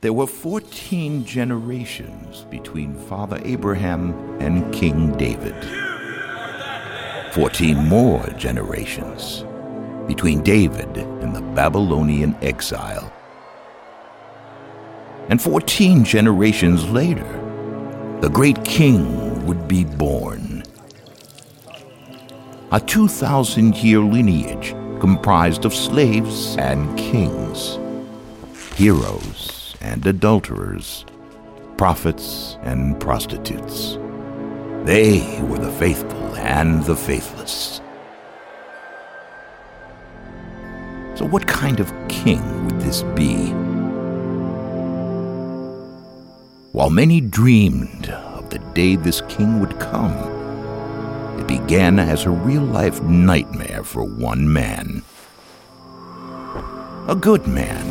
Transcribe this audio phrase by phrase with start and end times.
[0.00, 5.56] there were 14 generations between Father Abraham and King David.
[7.32, 9.44] 14 more generations
[10.06, 13.12] between David and the Babylonian exile.
[15.28, 17.32] And 14 generations later,
[18.20, 20.62] the great king would be born.
[22.70, 24.70] A 2,000 year lineage
[25.00, 27.78] comprised of slaves and kings,
[28.76, 31.04] heroes and adulterers,
[31.76, 33.98] prophets and prostitutes.
[34.84, 37.80] They were the faithful and the faithless.
[41.14, 43.52] So, what kind of king would this be?
[46.72, 50.12] While many dreamed of the day this king would come,
[51.40, 55.02] it began as a real life nightmare for one man.
[57.08, 57.84] A good man,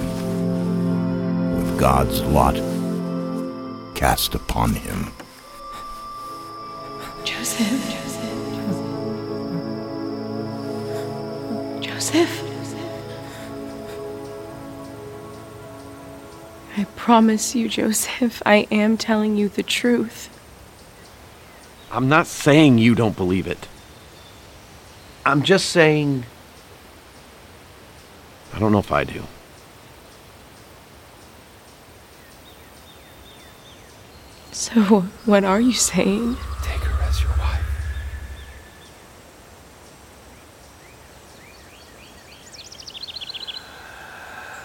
[1.77, 2.55] God's lot
[3.93, 5.11] cast upon him.
[7.23, 7.91] Joseph.
[7.91, 8.27] Joseph.
[11.79, 12.43] Joseph.
[16.77, 20.29] I promise you, Joseph, I am telling you the truth.
[21.91, 23.67] I'm not saying you don't believe it.
[25.23, 26.25] I'm just saying.
[28.51, 29.23] I don't know if I do.
[34.73, 34.81] So,
[35.25, 36.35] what are you saying?
[36.61, 37.63] Take her as your wife.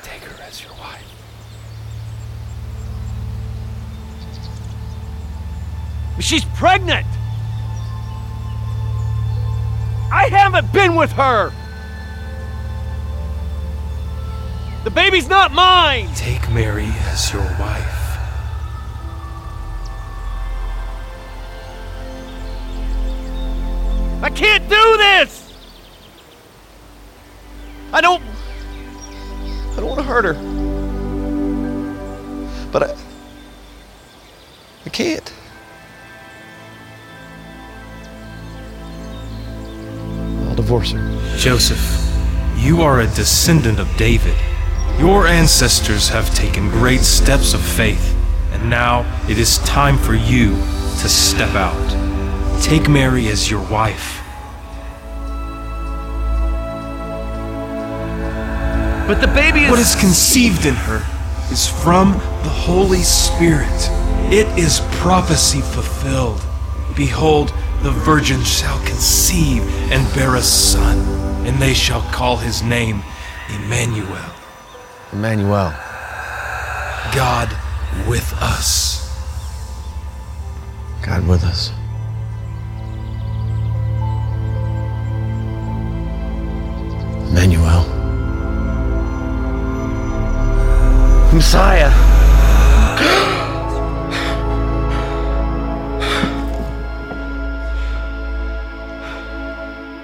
[0.02, 1.04] Take her as your wife.
[6.18, 7.06] She's pregnant!
[10.10, 11.52] I haven't been with her!
[14.82, 16.12] The baby's not mine!
[16.16, 17.91] Take Mary as your wife.
[24.34, 25.52] Can't do this!
[27.92, 28.22] I don't.
[29.72, 30.34] I don't want to hurt her.
[32.72, 32.96] But I.
[34.86, 35.32] I can't.
[40.48, 41.36] I'll divorce her.
[41.36, 41.80] Joseph,
[42.56, 44.36] you are a descendant of David.
[44.98, 48.16] Your ancestors have taken great steps of faith,
[48.52, 50.50] and now it is time for you
[51.00, 52.62] to step out.
[52.62, 54.21] Take Mary as your wife.
[59.12, 59.70] But the baby is.
[59.70, 61.04] What is conceived in her
[61.52, 63.68] is from the Holy Spirit.
[64.32, 66.40] It is prophecy fulfilled.
[66.96, 67.52] Behold,
[67.82, 70.96] the virgin shall conceive and bear a son,
[71.46, 73.02] and they shall call his name
[73.50, 74.32] Emmanuel,
[75.12, 75.74] Emmanuel.
[77.14, 77.54] God
[78.08, 79.14] with us.
[81.02, 81.70] God with us.
[87.30, 88.01] Emmanuel.
[91.32, 91.90] Messiah.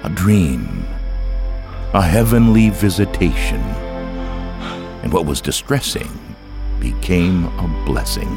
[0.03, 0.83] a dream,
[1.93, 3.61] a heavenly visitation.
[5.03, 6.09] And what was distressing
[6.79, 8.29] became a blessing.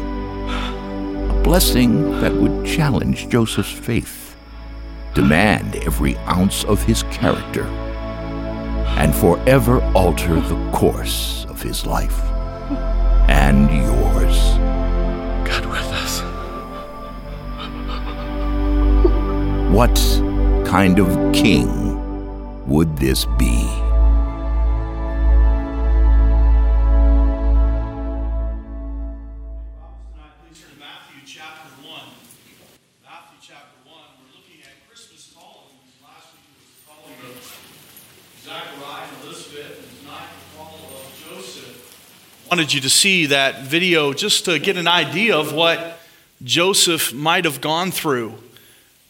[1.30, 4.36] A blessing that would challenge Joseph's faith,
[5.14, 7.64] demand every ounce of his character,
[8.98, 12.31] and forever alter the course of his life
[39.24, 42.46] Elizabeth, and tonight the call of Joseph.
[42.50, 45.98] Wanted you to see that video just to get an idea of what
[46.44, 48.41] Joseph might have gone through.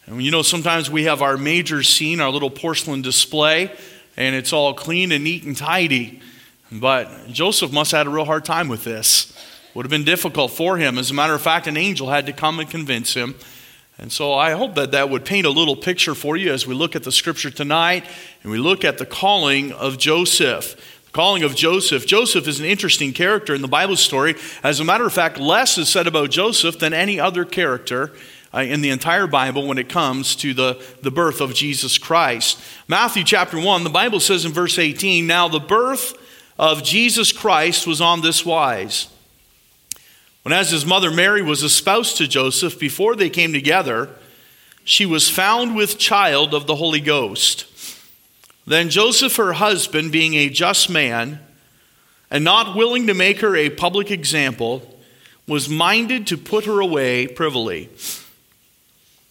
[0.05, 3.71] And you know, sometimes we have our major scene, our little porcelain display,
[4.17, 6.21] and it's all clean and neat and tidy.
[6.71, 9.37] But Joseph must have had a real hard time with this.
[9.73, 10.97] Would have been difficult for him.
[10.97, 13.35] As a matter of fact, an angel had to come and convince him.
[13.97, 16.73] And so I hope that that would paint a little picture for you as we
[16.73, 18.05] look at the scripture tonight
[18.41, 20.75] and we look at the calling of Joseph.
[21.05, 22.05] The calling of Joseph.
[22.05, 24.35] Joseph is an interesting character in the Bible story.
[24.63, 28.11] As a matter of fact, less is said about Joseph than any other character
[28.53, 32.59] uh, in the entire Bible when it comes to the, the birth of Jesus Christ.
[32.87, 36.15] Matthew chapter 1, the Bible says in verse 18 Now the birth
[36.59, 39.07] of Jesus Christ was on this wise.
[40.43, 44.09] When, as his mother Mary was espoused to Joseph, before they came together,
[44.83, 47.65] she was found with child of the Holy Ghost.
[48.67, 51.39] Then Joseph, her husband, being a just man,
[52.29, 54.97] and not willing to make her a public example,
[55.47, 57.89] was minded to put her away privily.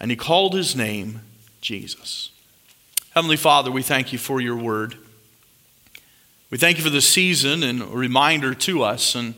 [0.00, 1.20] And he called his name
[1.60, 2.30] Jesus.
[3.10, 4.96] Heavenly Father, we thank you for your word.
[6.50, 9.14] We thank you for the season and a reminder to us.
[9.14, 9.34] And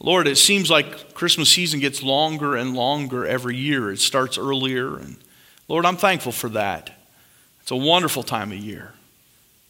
[0.00, 3.92] Lord, it seems like Christmas season gets longer and longer every year.
[3.92, 4.96] It starts earlier.
[4.96, 5.16] And
[5.68, 6.98] Lord, I'm thankful for that.
[7.60, 8.94] It's a wonderful time of year.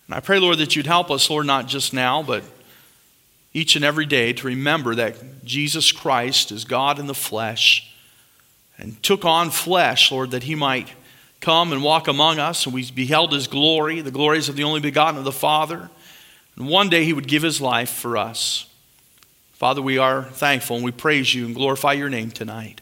[0.07, 2.45] And I pray, Lord, that you'd help us, Lord, not just now, but
[3.53, 7.88] each and every day to remember that Jesus Christ is God in the flesh
[8.79, 10.89] and took on flesh, Lord, that he might
[11.41, 12.65] come and walk among us.
[12.65, 15.91] And we beheld his glory, the glories of the only begotten of the Father.
[16.57, 18.67] And one day he would give his life for us.
[19.53, 22.81] Father, we are thankful and we praise you and glorify your name tonight.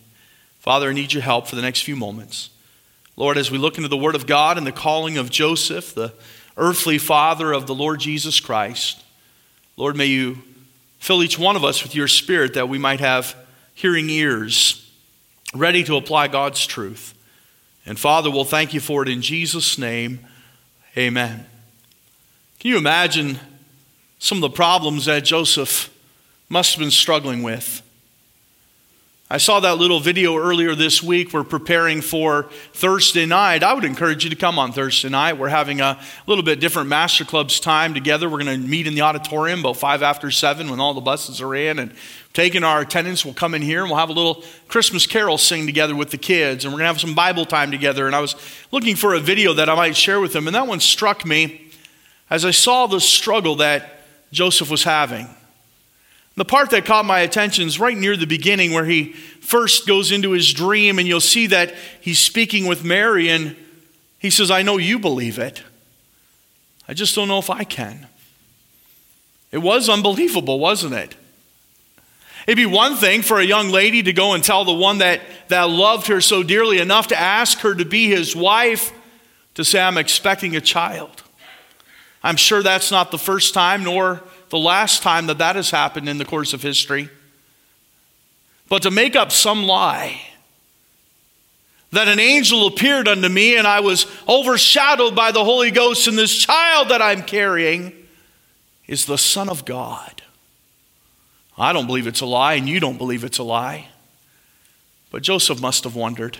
[0.61, 2.51] Father, I need your help for the next few moments.
[3.17, 6.13] Lord, as we look into the Word of God and the calling of Joseph, the
[6.59, 9.03] earthly father of the Lord Jesus Christ,
[9.79, 10.39] Lord, may you
[10.99, 13.35] fill each one of us with your Spirit that we might have
[13.75, 14.86] hearing ears
[15.55, 17.15] ready to apply God's truth.
[17.85, 20.21] And Father, we'll thank you for it in Jesus' name.
[20.97, 21.47] Amen.
[22.59, 23.39] Can you imagine
[24.19, 25.91] some of the problems that Joseph
[26.49, 27.83] must have been struggling with?
[29.29, 31.33] I saw that little video earlier this week.
[31.33, 32.45] We're preparing for
[32.75, 33.65] Thursday night.
[33.65, 35.37] I would encourage you to come on Thursday night.
[35.37, 38.29] We're having a little bit different Master Clubs time together.
[38.29, 41.41] We're going to meet in the auditorium about five after seven when all the buses
[41.41, 41.81] are in.
[41.81, 41.93] And
[42.35, 45.67] taking our attendance, we'll come in here and we'll have a little Christmas carol sing
[45.67, 46.65] together with the kids.
[46.65, 48.07] And we're going to have some Bible time together.
[48.07, 48.37] And I was
[48.71, 50.47] looking for a video that I might share with them.
[50.47, 51.73] And that one struck me
[52.31, 55.27] as I saw the struggle that Joseph was having.
[56.37, 60.13] The part that caught my attention is right near the beginning where he first goes
[60.13, 63.57] into his dream, and you'll see that he's speaking with Mary, and
[64.19, 65.63] he says, I know you believe it.
[66.87, 68.07] I just don't know if I can.
[69.51, 71.17] It was unbelievable, wasn't it?
[72.47, 75.21] It'd be one thing for a young lady to go and tell the one that,
[75.49, 78.93] that loved her so dearly enough to ask her to be his wife
[79.55, 81.23] to say, I'm expecting a child.
[82.23, 86.09] I'm sure that's not the first time, nor the last time that that has happened
[86.09, 87.09] in the course of history.
[88.69, 90.21] But to make up some lie
[91.93, 96.19] that an angel appeared unto me and I was overshadowed by the Holy Ghost, and
[96.19, 97.93] this child that I'm carrying
[98.87, 100.23] is the Son of God.
[101.59, 103.89] I don't believe it's a lie, and you don't believe it's a lie.
[105.11, 106.39] But Joseph must have wondered.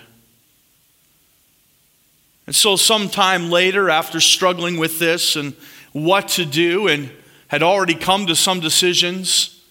[2.47, 5.55] And so, sometime later, after struggling with this and
[5.93, 7.11] what to do, and
[7.49, 9.63] had already come to some decisions,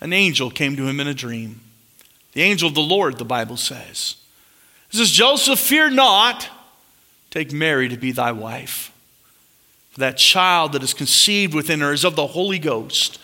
[0.00, 1.60] an angel came to him in a dream.
[2.32, 4.16] The angel of the Lord, the Bible says.
[4.90, 6.48] It says, Joseph, fear not,
[7.30, 8.92] take Mary to be thy wife.
[9.92, 13.18] For that child that is conceived within her is of the Holy Ghost.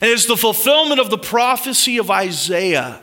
[0.00, 3.00] And it is the fulfillment of the prophecy of Isaiah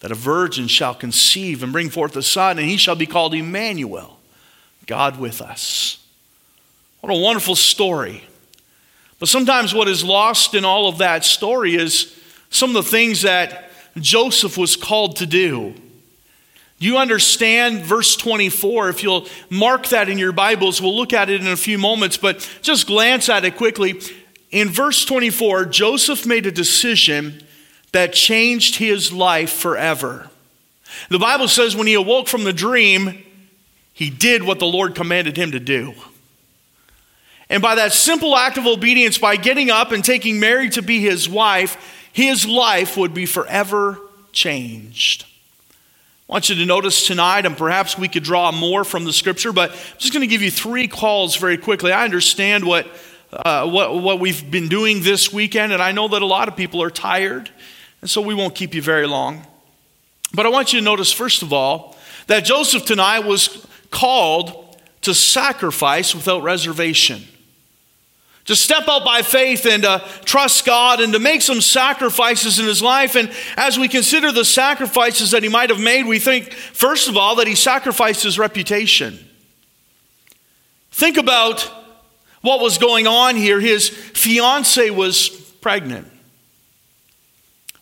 [0.00, 3.34] that a virgin shall conceive and bring forth a son, and he shall be called
[3.34, 4.18] Emmanuel,
[4.86, 6.04] God with us.
[7.00, 8.27] What a wonderful story.
[9.18, 12.16] But sometimes what is lost in all of that story is
[12.50, 15.74] some of the things that Joseph was called to do.
[16.78, 18.90] Do you understand verse 24?
[18.90, 22.16] If you'll mark that in your Bibles, we'll look at it in a few moments,
[22.16, 24.00] but just glance at it quickly.
[24.52, 27.42] In verse 24, Joseph made a decision
[27.90, 30.30] that changed his life forever.
[31.08, 33.24] The Bible says when he awoke from the dream,
[33.92, 35.94] he did what the Lord commanded him to do.
[37.50, 41.00] And by that simple act of obedience, by getting up and taking Mary to be
[41.00, 41.76] his wife,
[42.12, 43.98] his life would be forever
[44.32, 45.24] changed.
[46.28, 49.50] I want you to notice tonight, and perhaps we could draw more from the scripture,
[49.50, 51.90] but I'm just going to give you three calls very quickly.
[51.90, 52.86] I understand what,
[53.32, 56.56] uh, what, what we've been doing this weekend, and I know that a lot of
[56.56, 57.48] people are tired,
[58.02, 59.46] and so we won't keep you very long.
[60.34, 65.14] But I want you to notice, first of all, that Joseph tonight was called to
[65.14, 67.22] sacrifice without reservation
[68.48, 72.64] to step out by faith and to trust God and to make some sacrifices in
[72.64, 73.14] his life.
[73.14, 77.16] And as we consider the sacrifices that he might have made, we think, first of
[77.18, 79.18] all, that he sacrificed his reputation.
[80.90, 81.60] Think about
[82.40, 83.60] what was going on here.
[83.60, 85.28] His fiance was
[85.60, 86.10] pregnant.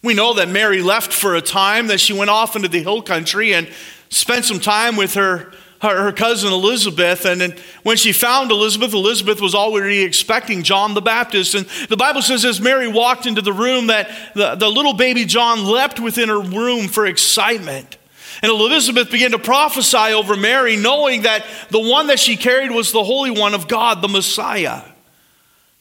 [0.03, 3.03] We know that Mary left for a time, that she went off into the hill
[3.03, 3.71] country and
[4.09, 5.53] spent some time with her
[5.83, 7.25] her, her cousin Elizabeth.
[7.25, 11.55] And then when she found Elizabeth, Elizabeth was already expecting John the Baptist.
[11.55, 15.25] And the Bible says, as Mary walked into the room, that the, the little baby
[15.25, 17.99] John leapt within her room for excitement.
[18.43, 22.93] And Elizabeth began to prophesy over Mary, knowing that the one that she carried was
[22.93, 24.83] the Holy One of God, the Messiah.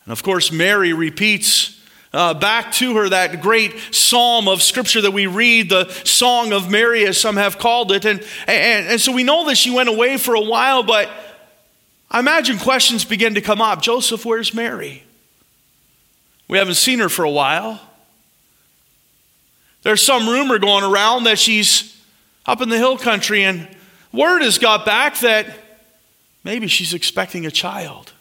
[0.05, 1.74] And of course, Mary repeats
[2.15, 6.71] uh, back to her that great psalm of scripture that we read, the Song of
[6.71, 8.05] Mary, as some have called it.
[8.05, 11.09] And, and, and so we know that she went away for a while, but
[12.09, 15.03] I imagine questions begin to come up Joseph, where's Mary?
[16.47, 17.81] We haven't seen her for a while.
[19.83, 22.01] There's some rumor going around that she's
[22.45, 23.67] up in the hill country, and
[24.13, 25.47] word has got back that
[26.45, 28.13] maybe she's expecting a child.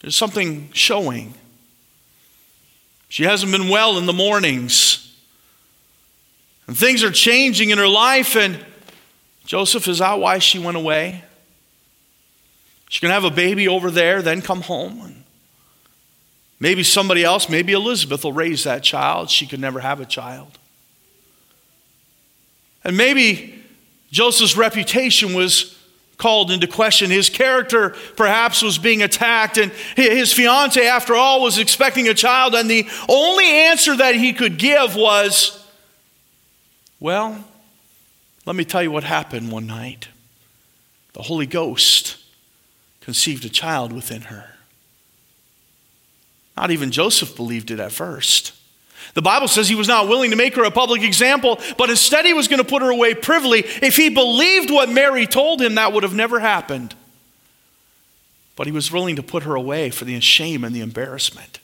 [0.00, 1.34] There's something showing.
[3.14, 5.14] She hasn't been well in the mornings.
[6.66, 8.58] And things are changing in her life, and
[9.46, 11.22] Joseph, is that why she went away?
[12.88, 15.00] She can have a baby over there, then come home.
[15.00, 15.22] And
[16.58, 19.30] maybe somebody else, maybe Elizabeth will raise that child.
[19.30, 20.58] She could never have a child.
[22.82, 23.62] And maybe
[24.10, 25.73] Joseph's reputation was
[26.16, 27.10] called into question.
[27.10, 32.54] His character perhaps was being attacked, and his fiance, after all, was expecting a child,
[32.54, 35.64] and the only answer that he could give was,
[37.00, 37.44] Well,
[38.46, 40.08] let me tell you what happened one night.
[41.14, 42.16] The Holy Ghost
[43.00, 44.50] conceived a child within her.
[46.56, 48.52] Not even Joseph believed it at first.
[49.14, 52.26] The Bible says he was not willing to make her a public example, but instead
[52.26, 53.60] he was going to put her away privily.
[53.60, 56.94] If he believed what Mary told him, that would have never happened.
[58.56, 61.60] But he was willing to put her away for the shame and the embarrassment.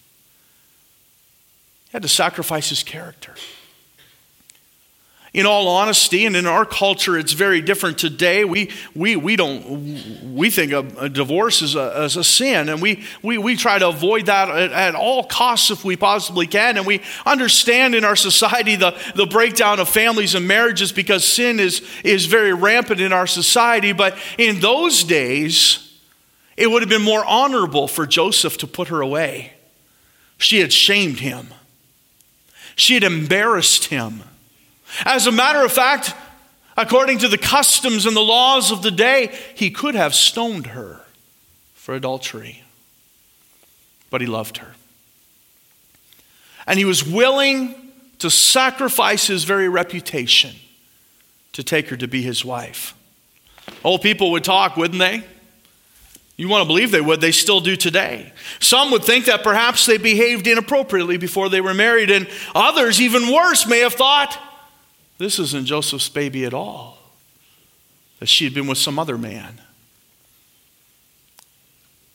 [1.86, 3.34] He had to sacrifice his character.
[5.32, 8.44] In all honesty, and in our culture, it's very different today.
[8.44, 12.82] We, we, we don't, we think a, a divorce is a, is a sin, and
[12.82, 16.76] we, we, we try to avoid that at, at, all costs if we possibly can.
[16.76, 21.60] And we understand in our society the, the breakdown of families and marriages because sin
[21.60, 23.92] is, is very rampant in our society.
[23.92, 25.96] But in those days,
[26.56, 29.52] it would have been more honorable for Joseph to put her away.
[30.38, 31.54] She had shamed him,
[32.74, 34.24] she had embarrassed him.
[35.04, 36.14] As a matter of fact,
[36.76, 41.00] according to the customs and the laws of the day, he could have stoned her
[41.74, 42.62] for adultery.
[44.10, 44.74] But he loved her.
[46.66, 47.74] And he was willing
[48.18, 50.54] to sacrifice his very reputation
[51.52, 52.94] to take her to be his wife.
[53.82, 55.24] Old people would talk, wouldn't they?
[56.36, 58.32] You want to believe they would, they still do today.
[58.60, 63.32] Some would think that perhaps they behaved inappropriately before they were married, and others, even
[63.32, 64.38] worse, may have thought,
[65.20, 66.96] this isn't Joseph's baby at all,
[68.20, 69.60] that she had been with some other man.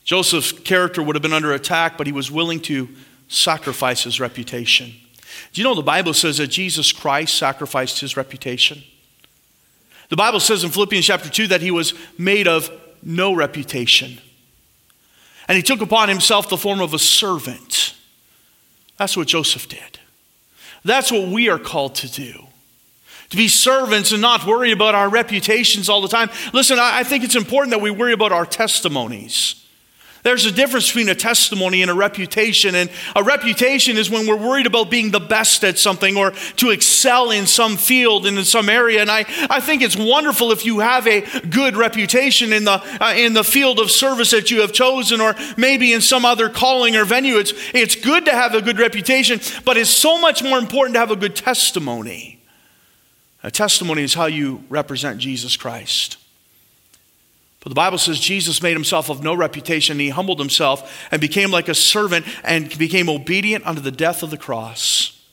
[0.03, 2.89] Joseph's character would have been under attack, but he was willing to
[3.27, 4.91] sacrifice his reputation.
[5.53, 8.81] Do you know the Bible says that Jesus Christ sacrificed his reputation?
[10.09, 12.71] The Bible says in Philippians chapter 2 that he was made of
[13.03, 14.17] no reputation.
[15.47, 17.93] And he took upon himself the form of a servant.
[18.97, 19.99] That's what Joseph did.
[20.83, 22.47] That's what we are called to do
[23.35, 26.29] to be servants and not worry about our reputations all the time.
[26.53, 29.61] Listen, I, think it's important that we worry about our testimonies.
[30.23, 32.73] There's a difference between a testimony and a reputation.
[32.73, 36.71] And a reputation is when we're worried about being the best at something or to
[36.71, 39.01] excel in some field and in some area.
[39.01, 43.13] And I, I think it's wonderful if you have a good reputation in the, uh,
[43.15, 46.95] in the field of service that you have chosen or maybe in some other calling
[46.95, 47.37] or venue.
[47.37, 50.99] It's, it's good to have a good reputation, but it's so much more important to
[51.01, 52.35] have a good testimony.
[53.45, 56.17] A testimony is how you represent Jesus Christ.
[57.59, 59.99] But the Bible says Jesus made himself of no reputation.
[59.99, 64.31] He humbled himself and became like a servant and became obedient unto the death of
[64.31, 65.23] the cross.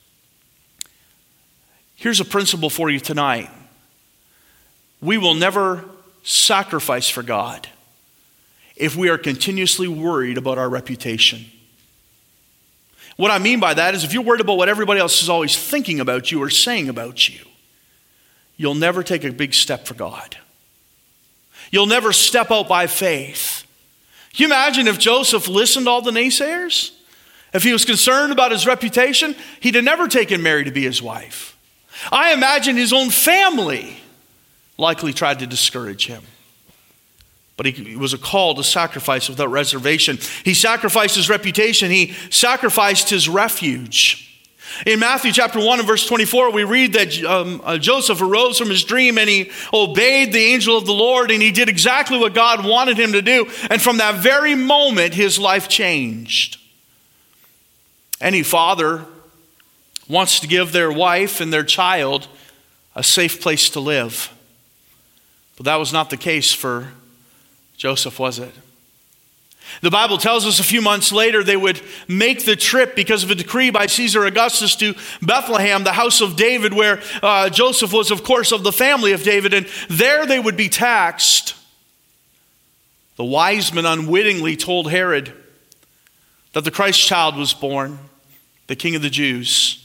[1.94, 3.48] Here's a principle for you tonight
[5.00, 5.82] we will never
[6.22, 7.66] sacrifice for God
[8.76, 11.46] if we are continuously worried about our reputation.
[13.16, 15.56] What I mean by that is if you're worried about what everybody else is always
[15.56, 17.46] thinking about you or saying about you,
[18.62, 20.36] you'll never take a big step for God.
[21.72, 23.66] You'll never step out by faith.
[24.32, 26.92] Can you imagine if Joseph listened to all the naysayers?
[27.52, 31.02] If he was concerned about his reputation, he'd have never taken Mary to be his
[31.02, 31.58] wife.
[32.12, 33.96] I imagine his own family
[34.78, 36.22] likely tried to discourage him.
[37.56, 40.18] But he was a call to sacrifice without reservation.
[40.44, 44.31] He sacrificed his reputation, he sacrificed his refuge.
[44.86, 48.70] In Matthew chapter 1 and verse 24, we read that um, uh, Joseph arose from
[48.70, 52.34] his dream and he obeyed the angel of the Lord and he did exactly what
[52.34, 53.48] God wanted him to do.
[53.70, 56.58] And from that very moment, his life changed.
[58.20, 59.04] Any father
[60.08, 62.28] wants to give their wife and their child
[62.94, 64.32] a safe place to live.
[65.56, 66.92] But that was not the case for
[67.76, 68.52] Joseph, was it?
[69.82, 73.32] The Bible tells us a few months later they would make the trip because of
[73.32, 78.12] a decree by Caesar Augustus to Bethlehem, the house of David, where uh, Joseph was,
[78.12, 81.56] of course, of the family of David, and there they would be taxed.
[83.16, 85.32] The wise men unwittingly told Herod
[86.52, 87.98] that the Christ child was born
[88.68, 89.84] the king of the Jews.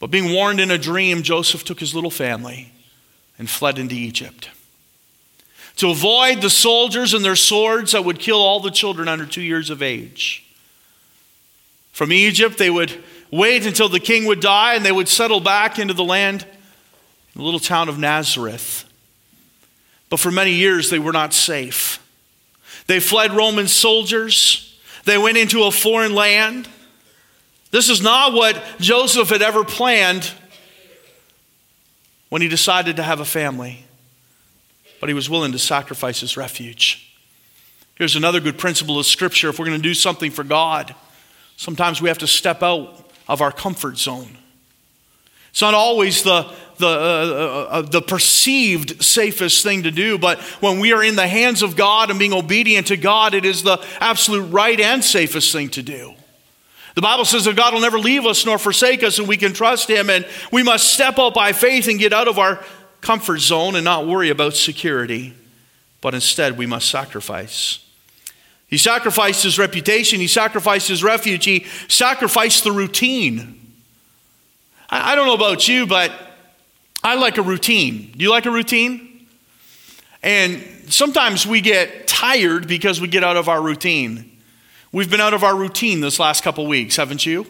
[0.00, 2.72] But being warned in a dream, Joseph took his little family
[3.38, 4.50] and fled into Egypt.
[5.76, 9.42] To avoid the soldiers and their swords that would kill all the children under two
[9.42, 10.44] years of age.
[11.92, 15.78] From Egypt, they would wait until the king would die and they would settle back
[15.78, 16.46] into the land,
[17.34, 18.84] the little town of Nazareth.
[20.08, 21.98] But for many years, they were not safe.
[22.86, 24.78] They fled Roman soldiers.
[25.04, 26.68] They went into a foreign land.
[27.70, 30.30] This is not what Joseph had ever planned
[32.28, 33.84] when he decided to have a family,
[35.02, 37.12] but he was willing to sacrifice his refuge.
[37.96, 40.94] Here's another good principle of Scripture if we're going to do something for God,
[41.56, 44.38] sometimes we have to step out of our comfort zone.
[45.50, 46.48] It's not always the,
[46.78, 51.16] the, uh, uh, uh, the perceived safest thing to do, but when we are in
[51.16, 55.02] the hands of God and being obedient to God, it is the absolute right and
[55.02, 56.14] safest thing to do.
[56.94, 59.52] The Bible says that God will never leave us nor forsake us, and we can
[59.52, 62.64] trust Him, and we must step out by faith and get out of our
[63.02, 65.34] comfort zone and not worry about security,
[66.00, 67.80] but instead we must sacrifice.
[68.68, 73.58] He sacrificed his reputation, he sacrificed his refuge, he sacrificed the routine.
[74.88, 76.12] I, don't know about you, but
[77.02, 78.12] I like a routine.
[78.16, 79.26] Do you like a routine?
[80.22, 84.38] And sometimes we get tired because we get out of our routine.
[84.92, 87.46] We've been out of our routine this last couple weeks, haven't you?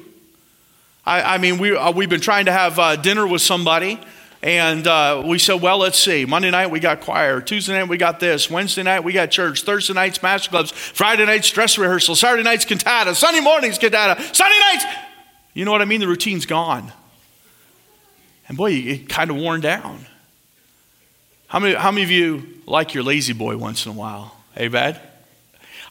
[1.05, 4.01] I, I mean, we, uh, we've been trying to have uh, dinner with somebody,
[4.43, 6.25] and uh, we said, well, let's see.
[6.25, 7.41] Monday night we got choir.
[7.41, 8.51] Tuesday night we got this.
[8.51, 9.63] Wednesday night we got church.
[9.63, 10.73] Thursday night's master clubs.
[10.73, 12.17] Friday night's dress rehearsal.
[12.17, 13.15] Saturday night's cantata.
[13.15, 14.21] Sunday morning's cantata.
[14.35, 14.85] Sunday nights.
[15.55, 16.01] You know what I mean?
[16.01, 16.93] The routine's gone.
[18.49, 20.07] And boy, it kind of worn down.
[21.47, 24.37] How many, how many of you like your La-Z-Boy once in a while?
[24.55, 25.01] Hey, bad?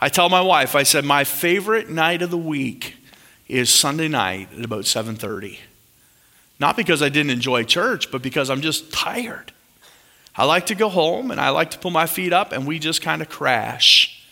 [0.01, 2.95] I tell my wife, I said, my favorite night of the week
[3.47, 5.59] is Sunday night at about 7:30.
[6.61, 9.51] Not because I didn't enjoy church, but because I'm just tired.
[10.35, 12.77] I like to go home and I like to pull my feet up and we
[12.77, 14.23] just kind of crash.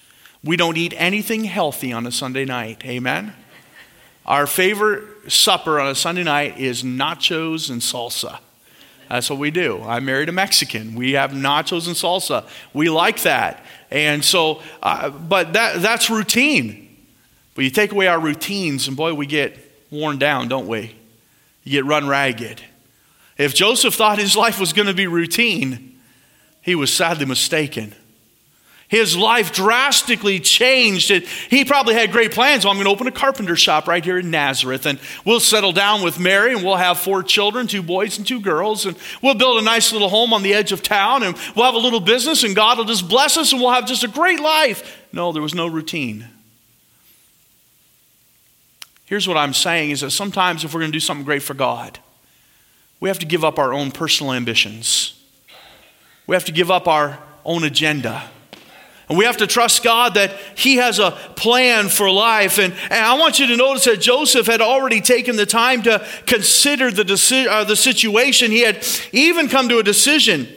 [0.44, 2.86] We don't eat anything healthy on a Sunday night.
[2.86, 3.34] Amen.
[4.28, 8.38] Our favorite supper on a Sunday night is nachos and salsa.
[9.10, 9.82] That's what we do.
[9.82, 10.94] I married a Mexican.
[10.94, 12.48] We have nachos and salsa.
[12.76, 13.66] We like that.
[13.90, 16.96] And so, uh, but that, that's routine.
[17.56, 19.58] But you take away our routines, and boy, we get
[19.90, 20.96] worn down, don't we?
[21.70, 22.64] You get run ragged.
[23.38, 26.00] If Joseph thought his life was going to be routine,
[26.64, 27.94] he was sadly mistaken.
[28.88, 31.12] His life drastically changed.
[31.12, 32.66] It, he probably had great plans.
[32.66, 35.72] Well, I'm going to open a carpenter shop right here in Nazareth, and we'll settle
[35.72, 39.36] down with Mary, and we'll have four children two boys and two girls, and we'll
[39.36, 42.00] build a nice little home on the edge of town, and we'll have a little
[42.00, 45.06] business, and God will just bless us, and we'll have just a great life.
[45.14, 46.30] No, there was no routine.
[49.10, 51.56] Here's what I'm saying is that sometimes if we're going to do something great for
[51.56, 51.98] God,
[53.00, 55.20] we have to give up our own personal ambitions.
[56.28, 58.30] We have to give up our own agenda.
[59.10, 62.60] And we have to trust God that He has a plan for life.
[62.60, 66.06] And, and I want you to notice that Joseph had already taken the time to
[66.28, 68.52] consider the, deci- uh, the situation.
[68.52, 70.48] He had even come to a decision.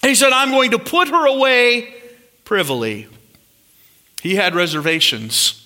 [0.00, 1.92] He said, I'm going to put her away
[2.44, 3.06] privily.
[4.22, 5.61] He had reservations.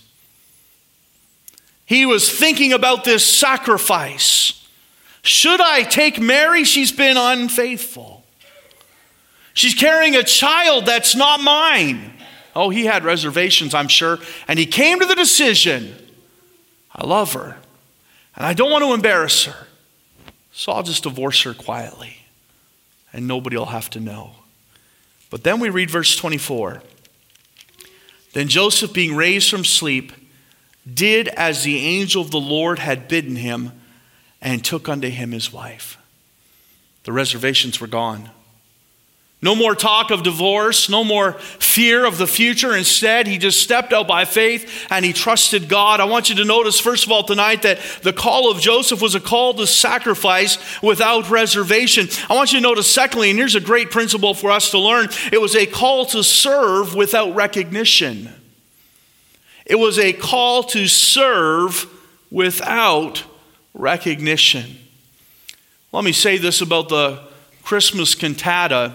[1.87, 4.67] He was thinking about this sacrifice.
[5.23, 6.65] Should I take Mary?
[6.65, 8.25] She's been unfaithful.
[9.55, 12.13] She's carrying a child that's not mine.
[12.55, 14.19] Oh, he had reservations, I'm sure.
[14.49, 15.95] And he came to the decision
[16.95, 17.59] I love her,
[18.35, 19.67] and I don't want to embarrass her.
[20.53, 22.19] So I'll just divorce her quietly,
[23.13, 24.33] and nobody will have to know.
[25.29, 26.83] But then we read verse 24.
[28.33, 30.13] Then Joseph, being raised from sleep,
[30.93, 33.73] did as the angel of the Lord had bidden him
[34.41, 35.99] and took unto him his wife.
[37.05, 38.31] The reservations were gone.
[39.43, 42.75] No more talk of divorce, no more fear of the future.
[42.75, 46.01] Instead, he just stepped out by faith and he trusted God.
[46.01, 49.15] I want you to notice, first of all, tonight that the call of Joseph was
[49.15, 52.09] a call to sacrifice without reservation.
[52.31, 55.09] I want you to notice, secondly, and here's a great principle for us to learn
[55.31, 58.31] it was a call to serve without recognition.
[59.67, 61.87] It was a call to serve
[62.31, 63.25] without
[63.75, 64.79] recognition.
[65.93, 67.21] Let me say this about the
[67.63, 68.95] Christmas cantata.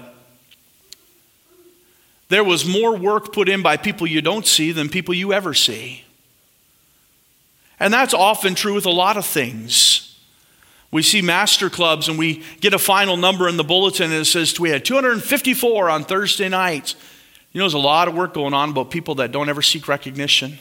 [2.29, 5.53] There was more work put in by people you don't see than people you ever
[5.53, 6.05] see.
[7.77, 10.15] And that's often true with a lot of things.
[10.91, 14.25] We see master clubs and we get a final number in the bulletin and it
[14.25, 16.95] says we had 254 on Thursday nights.
[17.51, 19.87] You know, there's a lot of work going on about people that don't ever seek
[19.87, 20.57] recognition.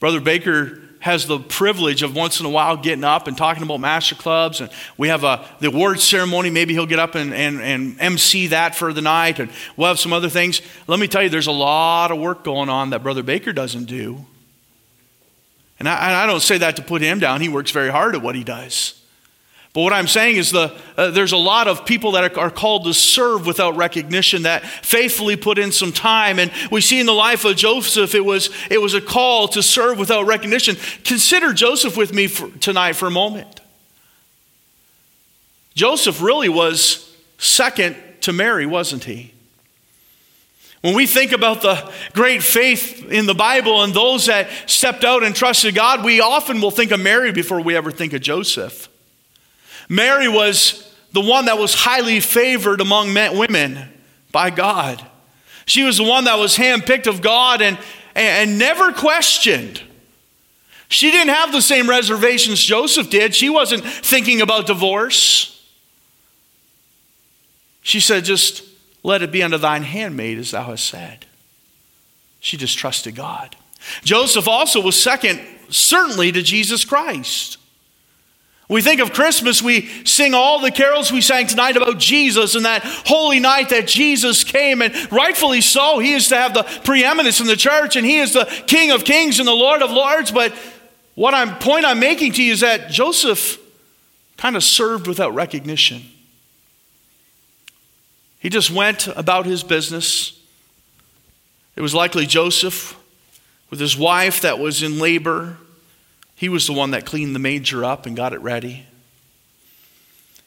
[0.00, 3.80] Brother Baker has the privilege of once in a while getting up and talking about
[3.80, 6.50] master clubs and we have a the award ceremony.
[6.50, 9.98] Maybe he'll get up and, and, and mc that for the night and we'll have
[9.98, 10.60] some other things.
[10.86, 13.84] Let me tell you there's a lot of work going on that brother baker doesn't
[13.84, 14.26] do.
[15.78, 17.40] And I, and I don't say that to put him down.
[17.40, 18.99] He works very hard at what he does
[19.72, 22.50] but what I'm saying is the, uh, there's a lot of people that are, are,
[22.50, 26.40] called to serve without recognition that faithfully put in some time.
[26.40, 29.62] And we see in the life of Joseph, it was, it was a call to
[29.62, 30.76] serve without recognition.
[31.04, 33.60] Consider Joseph with me for, tonight for a moment.
[35.74, 39.32] Joseph really was second to Mary, wasn't he?
[40.80, 45.22] When we think about the great faith in the Bible and those that stepped out
[45.22, 48.89] and trusted God, we often will think of Mary before we ever think of Joseph.
[49.90, 53.88] Mary was the one that was highly favored among men, women
[54.30, 55.04] by God.
[55.66, 57.76] She was the one that was handpicked of God and,
[58.14, 59.82] and never questioned.
[60.88, 63.34] She didn't have the same reservations Joseph did.
[63.34, 65.60] She wasn't thinking about divorce.
[67.82, 68.62] She said, Just
[69.02, 71.26] let it be unto thine handmaid, as thou hast said.
[72.38, 73.56] She just trusted God.
[74.04, 77.56] Joseph also was second, certainly, to Jesus Christ.
[78.70, 82.64] We think of Christmas, we sing all the carols we sang tonight about Jesus and
[82.64, 85.98] that holy night that Jesus came, and rightfully so.
[85.98, 89.04] He is to have the preeminence in the church, and He is the King of
[89.04, 90.30] kings and the Lord of lords.
[90.30, 90.54] But
[91.16, 93.58] what I'm point I'm making to you is that Joseph
[94.36, 96.02] kind of served without recognition.
[98.38, 100.40] He just went about his business.
[101.74, 102.96] It was likely Joseph
[103.68, 105.56] with his wife that was in labor
[106.40, 108.86] he was the one that cleaned the manger up and got it ready.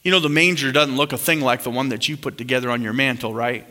[0.01, 2.71] You know, the manger doesn't look a thing like the one that you put together
[2.71, 3.67] on your mantle, right?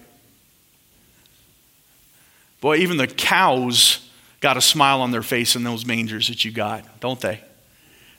[2.60, 4.08] Boy, even the cows
[4.38, 7.40] got a smile on their face in those mangers that you got, don't they?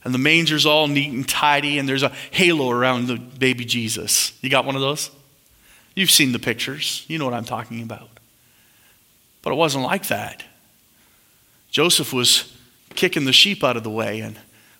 [0.04, 4.38] And the manger's all neat and tidy, and there's a halo around the baby Jesus.
[4.42, 5.12] You got one of those?
[5.96, 7.06] You've seen the pictures.
[7.08, 8.10] You know what I'm talking about.
[9.44, 10.44] But it wasn't like that.
[11.72, 12.53] Joseph was
[12.96, 14.38] kicking the sheep out of the way and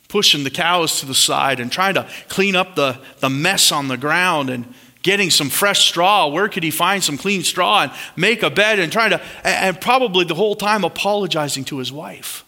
[0.08, 3.88] pushing the cows to the side and trying to clean up the, the mess on
[3.88, 4.72] the ground and
[5.02, 6.28] getting some fresh straw.
[6.28, 9.80] Where could he find some clean straw and make a bed and trying to, and
[9.80, 12.46] probably the whole time apologizing to his wife.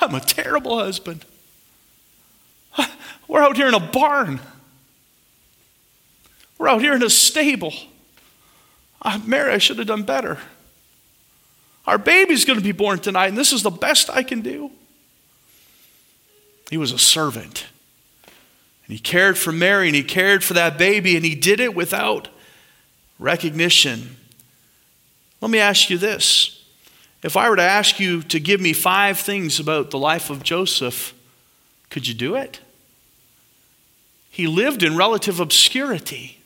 [0.00, 1.24] I'm a terrible husband.
[3.28, 4.40] We're out here in a barn.
[6.58, 7.72] We're out here in a stable.
[9.00, 10.38] Uh, Mary, I should have done better.
[11.86, 14.70] Our baby's going to be born tonight, and this is the best I can do.
[16.70, 17.66] He was a servant.
[18.86, 21.74] And he cared for Mary and he cared for that baby and he did it
[21.74, 22.28] without
[23.18, 24.16] recognition.
[25.40, 26.62] Let me ask you this.
[27.22, 30.42] If I were to ask you to give me five things about the life of
[30.42, 31.14] Joseph,
[31.88, 32.60] could you do it?
[34.30, 36.42] He lived in relative obscurity.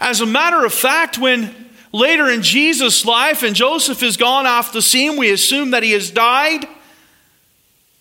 [0.00, 1.54] As a matter of fact, when
[1.92, 5.92] later in Jesus' life and Joseph is gone off the scene, we assume that he
[5.92, 6.66] has died.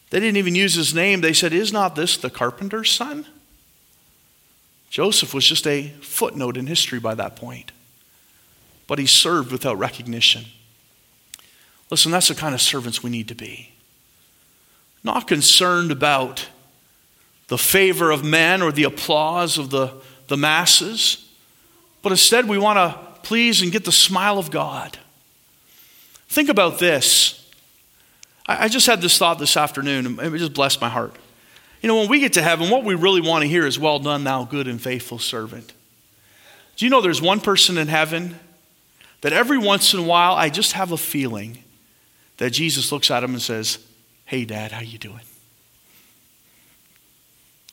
[0.10, 1.22] They didn't even use his name.
[1.22, 3.26] They said, Is not this the carpenter's son?
[4.90, 7.72] Joseph was just a footnote in history by that point,
[8.88, 10.46] but he served without recognition.
[11.92, 13.72] Listen, that's the kind of servants we need to be.
[15.04, 16.48] Not concerned about
[17.48, 19.94] the favor of men or the applause of the,
[20.28, 21.30] the masses,
[22.02, 24.98] but instead we want to please and get the smile of God.
[26.30, 27.47] Think about this.
[28.48, 31.14] I, just had this thought this afternoon, and it just blessed my heart.
[31.82, 34.00] You know, when we get to heaven, what we really want to hear is, Well
[34.00, 35.74] done, thou good and faithful servant.
[36.78, 38.40] Do you know there's one person in heaven
[39.22, 41.58] that every once in a while I just have a feeling
[42.38, 43.80] that Jesus looks at him and says,
[44.26, 45.22] Hey, Dad, how you doing?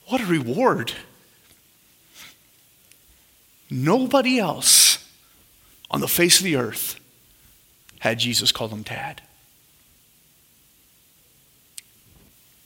[0.07, 0.93] What a reward.
[3.71, 5.09] Nobody else
[5.91, 6.99] on the face of the earth
[8.01, 9.23] had Jesus call him Dad.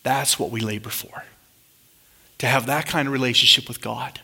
[0.09, 1.23] That's what we labor for.
[2.39, 4.21] To have that kind of relationship with God.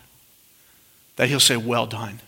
[1.17, 2.21] That He'll say, Well done,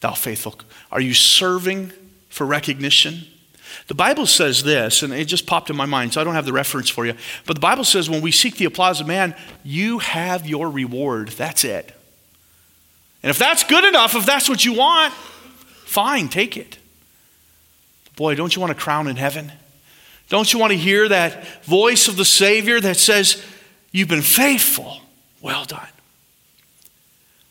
[0.00, 0.56] thou faithful.
[0.90, 1.92] Are you serving
[2.28, 3.20] for recognition?
[3.86, 6.44] The Bible says this, and it just popped in my mind, so I don't have
[6.44, 7.14] the reference for you.
[7.46, 11.28] But the Bible says when we seek the applause of man, you have your reward.
[11.28, 11.94] That's it.
[13.22, 15.14] And if that's good enough, if that's what you want,
[15.84, 16.78] fine, take it.
[18.16, 19.52] Boy, don't you want a crown in heaven?
[20.32, 23.44] Don't you want to hear that voice of the Savior that says,
[23.90, 24.96] You've been faithful?
[25.42, 25.86] Well done.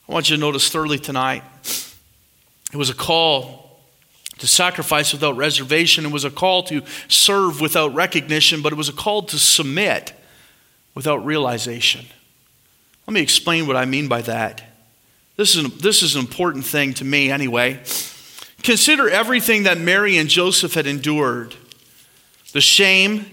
[0.09, 1.43] I want you to notice thirdly tonight,
[2.73, 3.83] it was a call
[4.39, 6.07] to sacrifice without reservation.
[6.07, 10.13] It was a call to serve without recognition, but it was a call to submit
[10.95, 12.07] without realization.
[13.05, 14.63] Let me explain what I mean by that.
[15.37, 17.79] This is, this is an important thing to me, anyway.
[18.63, 21.55] Consider everything that Mary and Joseph had endured
[22.51, 23.25] the shame,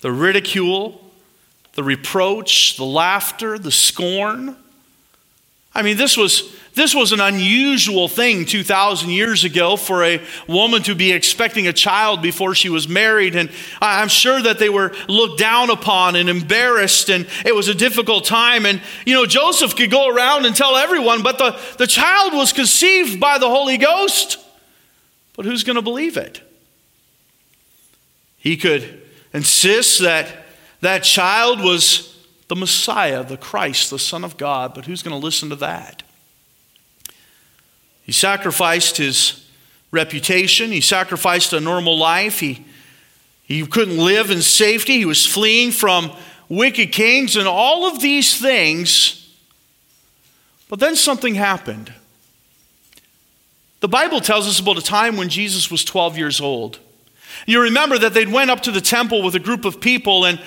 [0.00, 1.00] the ridicule,
[1.74, 4.56] the reproach, the laughter, the scorn.
[5.74, 10.82] I mean, this was, this was an unusual thing 2,000 years ago for a woman
[10.84, 13.34] to be expecting a child before she was married.
[13.34, 17.74] And I'm sure that they were looked down upon and embarrassed, and it was a
[17.74, 18.66] difficult time.
[18.66, 22.52] And, you know, Joseph could go around and tell everyone, but the, the child was
[22.52, 24.38] conceived by the Holy Ghost.
[25.36, 26.40] But who's going to believe it?
[28.44, 29.00] He could
[29.32, 30.28] insist that
[30.82, 32.14] that child was
[32.48, 36.02] the Messiah, the Christ, the Son of God, but who's going to listen to that?
[38.02, 39.48] He sacrificed his
[39.90, 42.66] reputation, he sacrificed a normal life, he,
[43.44, 46.12] he couldn't live in safety, he was fleeing from
[46.50, 49.34] wicked kings, and all of these things.
[50.68, 51.94] But then something happened.
[53.80, 56.78] The Bible tells us about a time when Jesus was 12 years old.
[57.46, 60.40] You remember that they'd went up to the temple with a group of people and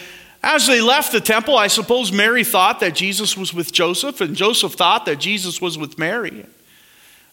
[0.43, 4.35] as they left the temple, I suppose Mary thought that Jesus was with Joseph and
[4.35, 6.45] Joseph thought that Jesus was with Mary.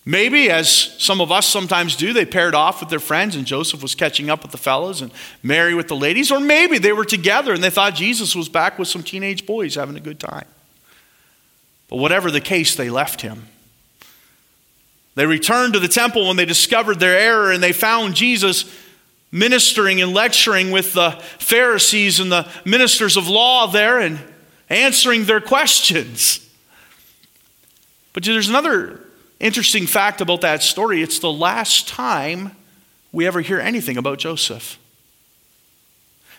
[0.06, 3.82] Maybe, as some of us sometimes do, they paired off with their friends and Joseph
[3.82, 5.10] was catching up with the fellows and
[5.42, 6.30] Mary with the ladies.
[6.30, 9.76] Or maybe they were together and they thought Jesus was back with some teenage boys
[9.76, 10.46] having a good time.
[11.88, 13.46] But whatever the case, they left him.
[15.14, 18.64] They returned to the temple when they discovered their error and they found Jesus
[19.34, 24.20] ministering and lecturing with the Pharisees and the ministers of law there and
[24.70, 26.48] answering their questions.
[28.12, 29.00] But there's another
[29.40, 32.52] interesting fact about that story it's the last time
[33.10, 34.78] we ever hear anything about Joseph.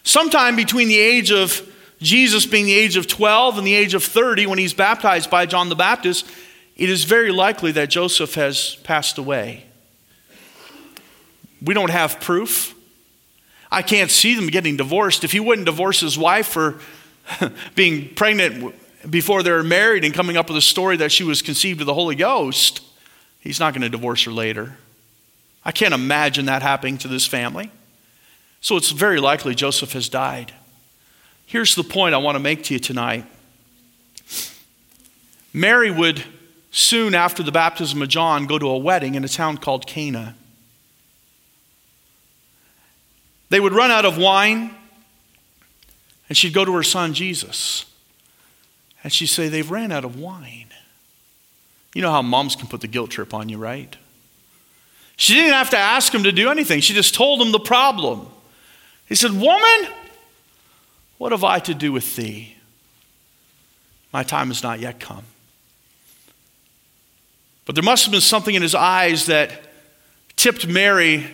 [0.04, 4.06] Sometime between the age of Jesus being the age of 12 and the age of
[4.06, 6.26] 30, when he's baptized by John the Baptist,
[6.78, 9.66] it is very likely that Joseph has passed away.
[11.62, 12.75] We don't have proof.
[13.76, 15.26] I can't see them getting divorced.
[15.26, 16.80] If he wouldn't divorce his wife for
[17.76, 18.74] being pregnant
[19.10, 21.86] before they were married and coming up with a story that she was conceived of
[21.86, 22.80] the Holy Ghost,
[23.42, 24.78] he's not going to divorce her later.
[25.66, 27.70] I can't imagine that happening to this family.
[28.62, 30.54] So it's very likely Joseph has died.
[31.46, 33.26] Here's the point I want to make to you tonight
[35.52, 36.24] Mary would
[36.72, 40.34] soon after the baptism of John go to a wedding in a town called Cana.
[43.50, 44.72] They would run out of wine,
[46.28, 47.86] and she'd go to her son Jesus.
[49.04, 50.68] And she'd say, They've ran out of wine.
[51.94, 53.96] You know how moms can put the guilt trip on you, right?
[55.18, 58.28] She didn't have to ask him to do anything, she just told him the problem.
[59.08, 59.88] He said, Woman,
[61.18, 62.56] what have I to do with thee?
[64.12, 65.24] My time has not yet come.
[67.66, 69.52] But there must have been something in his eyes that
[70.36, 71.26] tipped Mary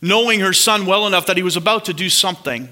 [0.00, 2.68] knowing her son well enough that he was about to do something.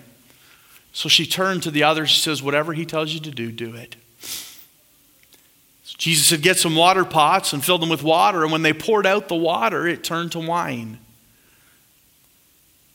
[0.92, 2.10] So she turned to the others.
[2.10, 3.96] She says, Whatever he tells you to do, do it.
[4.20, 8.42] So Jesus said, Get some water pots and fill them with water.
[8.42, 10.98] And when they poured out the water, it turned to wine.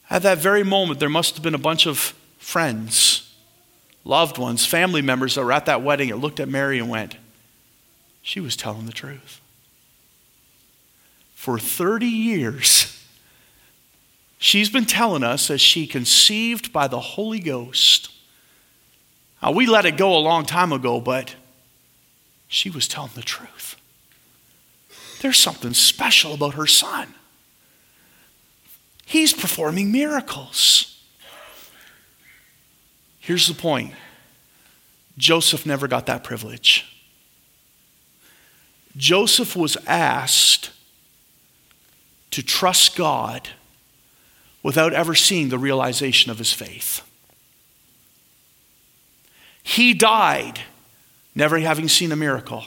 [0.10, 3.30] At that very moment, there must have been a bunch of friends
[4.06, 7.16] loved ones, family members that were at that wedding, that looked at Mary and went,
[8.22, 9.40] She was telling the truth.
[11.36, 12.99] For 30 years,
[14.40, 18.10] she's been telling us as she conceived by the Holy Ghost.
[19.44, 21.36] Now, we let it go a long time ago, but
[22.48, 23.76] she was telling the truth.
[25.22, 27.14] There's something special about her son.
[29.06, 31.02] He's performing miracles.
[33.20, 33.94] Here's the point
[35.18, 36.86] Joseph never got that privilege.
[38.98, 40.72] Joseph was asked
[42.32, 43.50] to trust God
[44.64, 47.02] without ever seeing the realization of his faith.
[49.64, 50.60] He died
[51.36, 52.66] never having seen a miracle,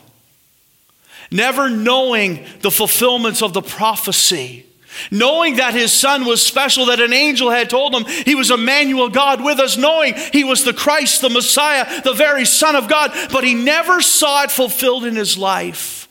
[1.30, 4.66] never knowing the fulfillments of the prophecy.
[5.10, 9.08] Knowing that his son was special, that an angel had told him he was Emmanuel,
[9.08, 13.10] God with us, knowing he was the Christ, the Messiah, the very Son of God,
[13.32, 16.08] but he never saw it fulfilled in his life.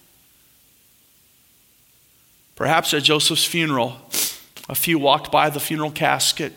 [2.55, 3.97] Perhaps at Joseph's funeral,
[4.71, 6.53] a few walked by the funeral casket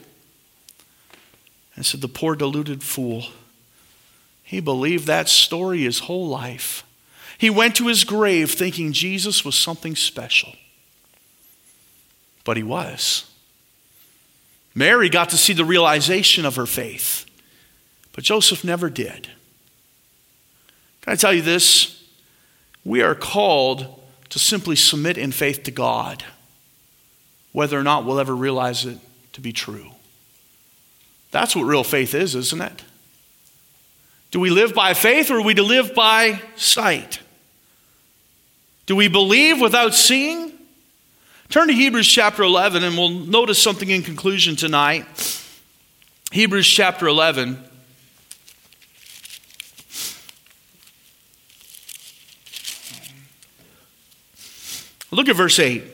[1.75, 3.25] and said, The poor deluded fool.
[4.45, 6.85] He believed that story his whole life.
[7.37, 10.53] He went to his grave thinking Jesus was something special.
[12.45, 13.29] But he was.
[14.77, 17.27] Mary got to see the realization of her faith,
[18.13, 19.29] but Joseph never did.
[21.03, 22.05] Can I tell you this?
[22.85, 24.01] We are called
[24.31, 26.25] to simply submit in faith to God,
[27.55, 28.99] whether or not we'll ever realize it
[29.33, 29.93] to be true.
[31.31, 32.83] That's what real faith is, isn't it?
[34.33, 37.21] Do we live by faith or are we to live by sight?
[38.87, 40.53] Do we believe without seeing?
[41.49, 45.07] Turn to Hebrews chapter 11 and we'll notice something in conclusion tonight.
[46.33, 47.63] Hebrews chapter 11.
[55.13, 55.94] Look at verse 8.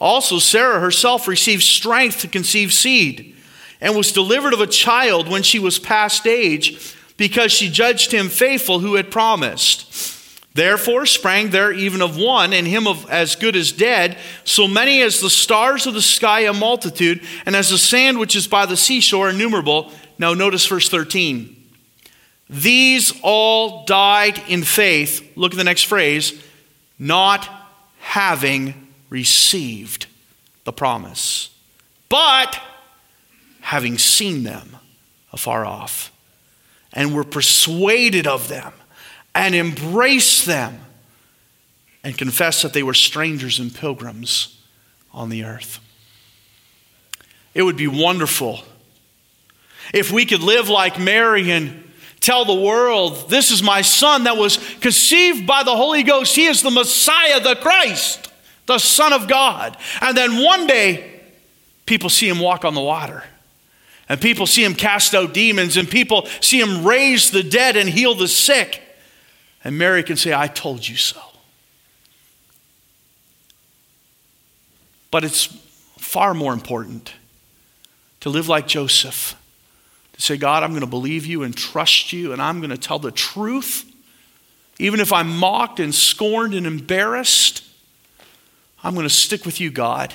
[0.00, 3.36] also Sarah herself received strength to conceive seed,
[3.80, 8.28] and was delivered of a child when she was past age because she judged him
[8.28, 9.86] faithful who had promised.
[10.54, 15.00] Therefore sprang there even of one, and him of as good as dead, so many
[15.02, 18.66] as the stars of the sky a multitude, and as the sand which is by
[18.66, 19.92] the seashore innumerable.
[20.18, 21.56] Now notice verse 13.
[22.48, 25.36] These all died in faith.
[25.36, 26.42] Look at the next phrase
[26.98, 27.48] not
[28.00, 28.79] having
[29.10, 30.06] received
[30.64, 31.50] the promise,
[32.08, 32.60] but
[33.60, 34.76] having seen them
[35.32, 36.12] afar off
[36.92, 38.72] and were persuaded of them
[39.34, 40.80] and embraced them
[42.02, 44.58] and confessed that they were strangers and pilgrims
[45.12, 45.78] on the earth.
[47.52, 48.64] It would be wonderful
[49.92, 51.84] if we could live like Mary and
[52.20, 56.36] tell the world, This is my son that was conceived by the Holy Ghost.
[56.36, 58.29] He is the Messiah, the Christ,
[58.70, 59.76] the Son of God.
[60.00, 61.20] And then one day,
[61.86, 63.24] people see him walk on the water.
[64.08, 67.88] And people see him cast out demons, and people see him raise the dead and
[67.88, 68.80] heal the sick.
[69.64, 71.20] And Mary can say, I told you so.
[75.10, 75.46] But it's
[75.98, 77.12] far more important
[78.20, 79.34] to live like Joseph,
[80.12, 82.78] to say, God, I'm going to believe you and trust you, and I'm going to
[82.78, 83.84] tell the truth.
[84.78, 87.64] Even if I'm mocked and scorned and embarrassed,
[88.82, 90.14] I'm going to stick with you, God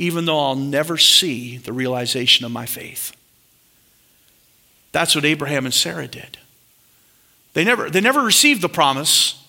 [0.00, 3.14] even though I'll never see the realization of my faith.
[4.92, 6.38] That's what Abraham and Sarah did.
[7.52, 9.44] They never, they never received the promise.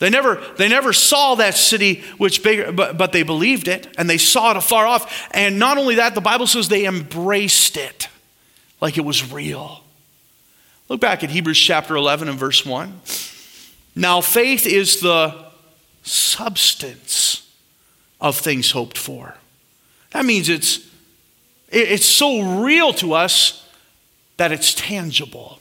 [0.00, 4.18] They never, they never saw that city, which but, but they believed it and they
[4.18, 5.28] saw it afar off.
[5.30, 8.08] And not only that, the Bible says they embraced it
[8.80, 9.80] like it was real.
[10.88, 13.00] Look back at Hebrews chapter 11 and verse 1.
[13.94, 15.44] Now, faith is the
[16.04, 17.50] substance
[18.20, 19.34] of things hoped for
[20.14, 20.78] that means it's,
[21.68, 23.68] it's so real to us
[24.36, 25.58] that it's tangible.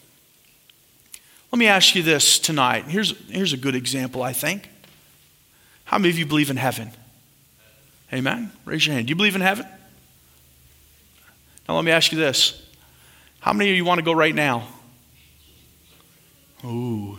[1.51, 2.85] Let me ask you this tonight.
[2.85, 4.69] Here's, here's a good example, I think.
[5.85, 6.91] How many of you believe in heaven?
[8.13, 8.51] Amen?
[8.63, 9.07] Raise your hand.
[9.07, 9.65] Do you believe in heaven?
[11.67, 12.63] Now, let me ask you this
[13.39, 14.67] How many of you want to go right now?
[16.63, 17.17] Ooh.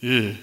[0.00, 0.34] Yeah.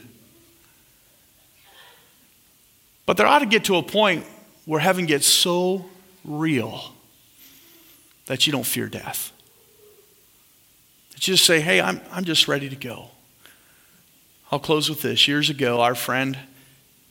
[3.06, 4.26] But there ought to get to a point
[4.66, 5.86] where heaven gets so
[6.24, 6.94] real
[8.28, 9.32] that you don't fear death.
[11.12, 13.10] That you just say, hey, I'm, I'm just ready to go.
[14.52, 15.28] I'll close with this.
[15.28, 16.38] Years ago, our friend,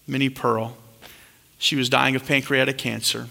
[0.07, 0.77] Minnie Pearl,
[1.59, 3.29] she was dying of pancreatic cancer.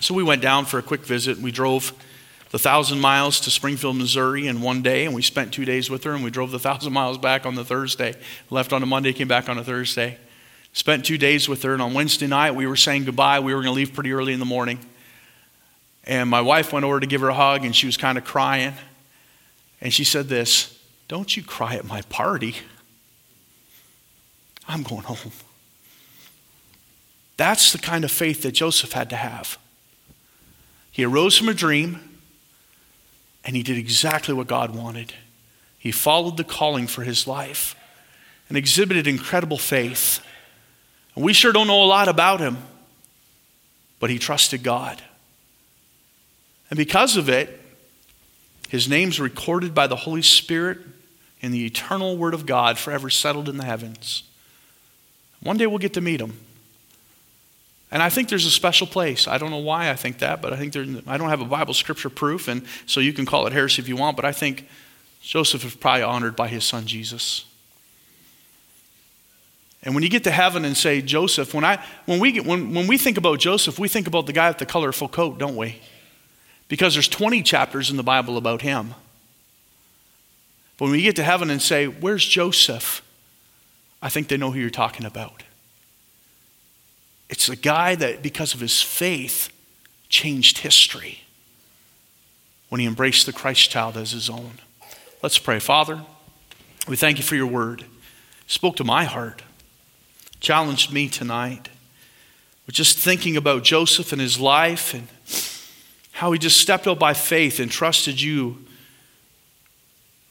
[0.00, 1.38] So we went down for a quick visit.
[1.38, 1.92] We drove
[2.50, 6.04] the thousand miles to Springfield, Missouri in one day, and we spent two days with
[6.04, 8.14] her, and we drove the thousand miles back on the Thursday.
[8.48, 10.18] Left on a Monday, came back on a Thursday.
[10.72, 13.40] Spent two days with her, and on Wednesday night, we were saying goodbye.
[13.40, 14.78] We were going to leave pretty early in the morning.
[16.04, 18.24] And my wife went over to give her a hug, and she was kind of
[18.24, 18.74] crying.
[19.80, 22.56] And she said this Don't you cry at my party.
[24.68, 25.32] I'm going home.
[27.36, 29.58] That's the kind of faith that Joseph had to have.
[30.92, 32.10] He arose from a dream
[33.44, 35.14] and he did exactly what God wanted.
[35.78, 37.74] He followed the calling for his life
[38.48, 40.20] and exhibited incredible faith.
[41.16, 42.58] We sure don't know a lot about him,
[43.98, 45.02] but he trusted God.
[46.70, 47.60] And because of it,
[48.68, 50.78] his name's recorded by the Holy Spirit
[51.40, 54.22] in the eternal Word of God, forever settled in the heavens.
[55.42, 56.38] One day we'll get to meet him.
[57.90, 59.26] And I think there's a special place.
[59.26, 61.46] I don't know why I think that, but I think there, I don't have a
[61.46, 64.32] Bible scripture proof, and so you can call it heresy if you want, but I
[64.32, 64.68] think
[65.20, 67.46] Joseph is probably honored by his son Jesus.
[69.82, 72.74] And when you get to heaven and say, Joseph, when, I, when, we, get, when,
[72.74, 75.56] when we think about Joseph, we think about the guy with the colorful coat, don't
[75.56, 75.80] we?
[76.68, 78.94] Because there's 20 chapters in the Bible about him.
[80.76, 83.02] But when we get to heaven and say, Where's Joseph?
[84.02, 85.42] I think they know who you're talking about.
[87.28, 89.50] It's a guy that, because of his faith,
[90.08, 91.20] changed history
[92.68, 94.52] when he embraced the Christ child as his own.
[95.22, 95.58] Let's pray.
[95.58, 96.02] Father,
[96.88, 97.84] we thank you for your word.
[98.46, 99.42] spoke to my heart,
[100.40, 101.68] challenged me tonight.
[102.66, 105.08] We're just thinking about Joseph and his life and
[106.12, 108.58] how he just stepped out by faith and trusted you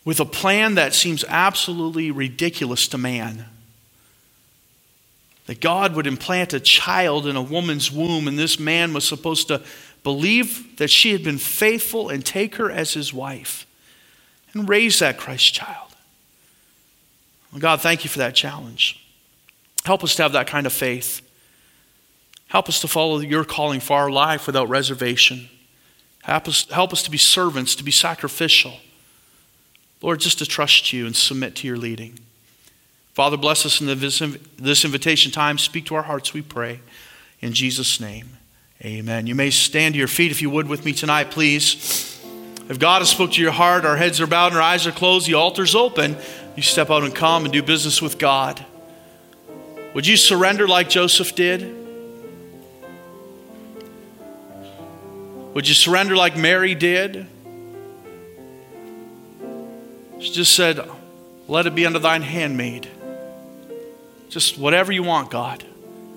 [0.06, 3.46] with a plan that seems absolutely ridiculous to man
[5.50, 9.48] that God would implant a child in a woman's womb, and this man was supposed
[9.48, 9.64] to
[10.04, 13.66] believe that she had been faithful and take her as his wife
[14.54, 15.90] and raise that Christ child.
[17.58, 19.04] God, thank you for that challenge.
[19.86, 21.22] Help us to have that kind of faith.
[22.48, 25.50] Help us to follow your calling for our life without reservation.
[26.24, 28.74] Help us, help us to be servants, to be sacrificial.
[30.02, 32.20] Lord, just to trust you and submit to your leading.
[33.14, 35.58] Father, bless us in this invitation time.
[35.58, 36.80] Speak to our hearts, we pray.
[37.42, 38.38] In Jesus' name,
[38.84, 39.28] amen.
[39.28, 42.20] You may stand to your feet if you would with me tonight, please.
[42.70, 44.92] If God has spoke to your heart, our heads are bowed and our eyes are
[44.92, 46.16] closed, the altar's open.
[46.56, 48.64] You step out and come and do business with God.
[49.94, 51.76] Would you surrender like Joseph did?
[55.54, 57.26] Would you surrender like Mary did?
[60.20, 60.80] She just said,
[61.48, 62.88] Let it be under thine handmaid.
[64.30, 65.64] Just whatever you want, God.